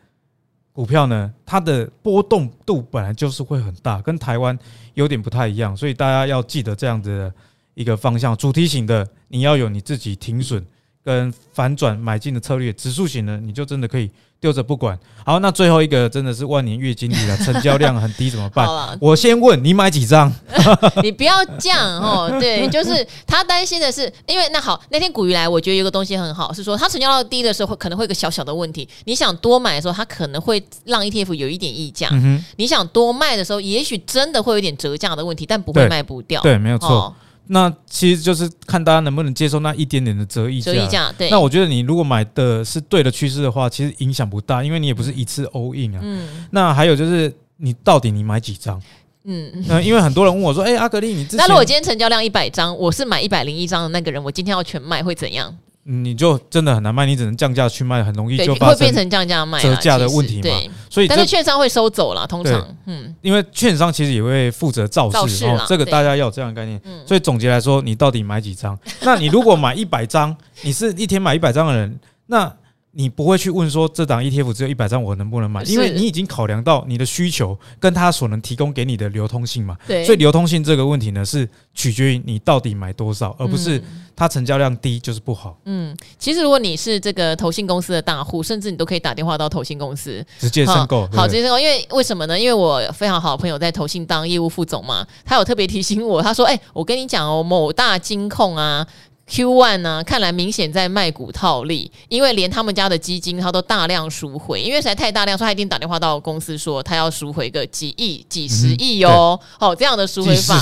[0.71, 4.57] 股票呢，它的波动度本来就是会很大，跟台湾
[4.93, 5.75] 有点不太一样。
[5.75, 7.33] 所以大家要记得这样子的
[7.73, 10.65] 一个方向，主题型的你要有你自己停损
[11.03, 14.09] 跟反转买进的策略，指数型的你就真的可以。
[14.39, 18.95] 丢着不管，好，那最后一个真的是万年月经理了，成交量很低怎么办？
[19.01, 20.31] 我先问你买几张？
[21.01, 22.29] 你不要这样哦。
[22.39, 28.87] 对，就是他担心的是，因为那好，那天股鱼来，我觉得有个东西很好，是说它成交量低的时候，可能会有个小小的问题。
[29.05, 32.09] 你想多买的时候，它可能会让 ETF 有一点溢价。
[32.11, 36.43] 嗯、你想多卖的时候，也许真的会有点折价的问题，但不会卖不掉。
[36.43, 36.89] 对，对，没有错。
[36.89, 37.15] 哦
[37.49, 40.71] 那其实就是看大家能不能接受那一点点的折溢价。
[40.71, 41.29] 折溢价，对。
[41.29, 45.99] 那我觉得你如果买的是对的趋势的话，其实影响不大，因为你也不是一次 all in 啊。
[46.03, 46.47] 嗯。
[46.51, 48.81] 那还有就是，你到底你买几张？
[49.23, 49.51] 嗯。
[49.67, 51.27] 那因为很多人问我说：“哎，阿格力，你…
[51.33, 55.55] 那如果今天成交量一百张，我是买一百零一张的那个人，我今天要全卖会怎样？”
[55.89, 60.49] 你就真的很难卖，你只能降价去卖，很容易就会变成降价卖折价的问题嘛。
[60.89, 66.81] 所以，但是券商会收走了，通常，嗯，因为券商其实也会负责造势，哦，这个大家要有这样的概念。
[67.05, 68.77] 所以总结来说，你到底买几张？
[69.01, 72.53] 那你如果买一百张，你是一天买一百张的人，那。
[72.99, 75.61] 你不会去问说，这档 ETF 只有一百张，我能不能买？
[75.65, 79.77] 因为你已经考量到你的需求跟它所能提供给你的流通性嘛。
[79.85, 80.03] 对。
[80.03, 83.79] 所以流通性这个问题呢，是取决于你到底买多少，而不是
[84.15, 85.55] 它成交量低就是不好。
[85.65, 91.07] 嗯，其实如果你是这个投信公司的大户，甚至你都可以打电话到投信公司直接申购。
[91.13, 91.59] 好，直接申购。
[91.59, 92.39] 因为为什么呢？
[92.39, 98.87] 因为我非常好的朋友在投信当业务副总嘛，他有特别提醒我，他说：“哎，我跟你讲哦，某大金控啊。”
[99.27, 109.37] Q one 呢、啊，看来明显在卖股套利，因为连他们家的基金他都大量赎回，因为实在太大量，所以他一定打电话到公司说他要赎回个几亿、几十亿哦。
[109.59, 110.61] 哦，这样的赎回法，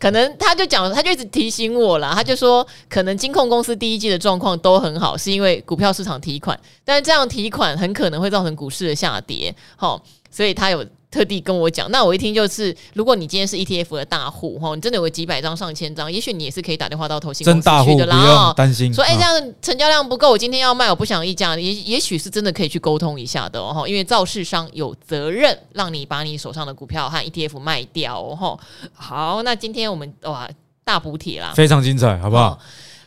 [0.00, 9.54] 可能他就讲，他就一直提醒我了，他就说，可能金控公司第一季的状况都很好，是因为股票市场提款，但是这样提款很可能会造成股市的下跌。
[9.76, 10.84] 好，所以他有。
[11.10, 18.52] 特地跟我讲，那我一听就是，如果你今天是 ETF 的大户哈，你真的有个几百张、上千张，也许你也是可以打电话到投信公司去的啦。
[18.54, 23.84] 担心说，哎，这样成交量不够，我今天要卖，我不想溢价，也也许是真的可以去沟通一下的哦。
[23.88, 28.58] 因为造市商有责任让你把你手上的股票和 ETF 卖掉哦。
[28.92, 30.48] 好，那今天我们哇
[30.84, 32.58] 大补帖啦，非常精彩，好不好？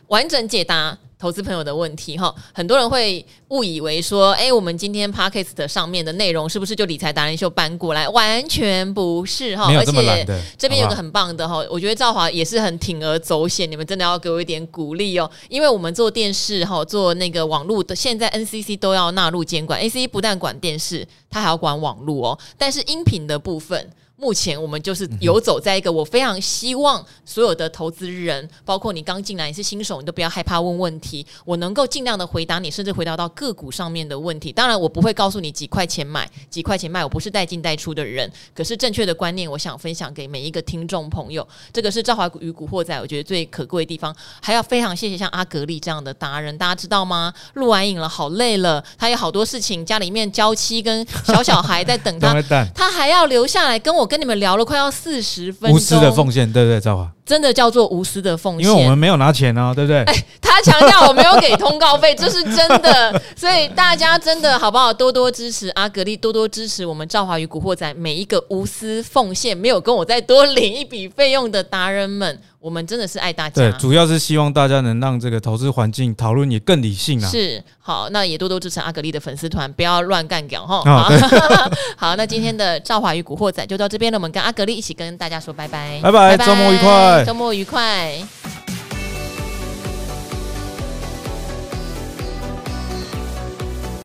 [0.08, 0.98] 完整解答。
[1.22, 8.08] 投资朋友的问题哈，很多人会误以为说，哎，我们今天 Podcast 上面的内容是不是就理财达人秀搬过来？
[8.08, 10.26] 完全不是哈，而且
[10.58, 23.88] 这边有个很棒的哈，我觉得赵华也是很铤而走险，你们真的要给我一点鼓励哦，因为我们做电视哈，做那个网络的，现在 NCC 都要纳入监管，NCC 不但管电视，它还要管网络哦，但是音频的部分。
[24.22, 34.52] 目前我们就是游走在一个，我非常希望所有的投资人，包括你刚进来你是新手，你都不要害怕问问题，我能够尽量的回答你，甚至回答到个股上面的问题。
[34.52, 38.30] 当然，我不会告诉你几块钱买，几块钱卖，我不是带进带出的人。
[38.54, 41.44] 可是正确的观念，我想分享给每一个听众朋友。
[41.72, 44.14] 这个是赵华与古惑仔，我觉得最可贵的地方。
[44.40, 47.34] 还要非常谢谢像阿格力这样的达人，大家知道吗？
[47.54, 52.40] 录完影了，好累了，他有好多事情，家里面娇妻跟小小孩在等他，
[52.72, 54.08] 他还要留下来跟我。
[54.12, 57.10] 跟你们聊了快要四十分钟，无私的奉献，对不对，赵华？
[57.32, 60.02] 真的叫做无私的奉献，因为我们没有拿钱哦，对不对？
[60.02, 64.92] 哎，他强调我没有给通告费，这是真的，所以大家真的好不好？
[64.92, 72.38] 多多支持阿格力，多多支持我们赵华与古惑仔每一个无私奉献，没有跟我再多领一笔费用的达人们。
[72.60, 77.28] 我们真的是爱大家，对，主要是希望大家能让这个投资环境讨论也更理性啊。
[77.28, 80.80] 是，好，那也多多支持阿格力的粉丝团，不要乱干掉哈。
[80.84, 81.10] 好，
[81.98, 88.41] 好，那今天的赵华与古惑仔就到这边了，我们跟阿格力一起跟大家说拜拜，拜拜，周末愉快，周末愉快。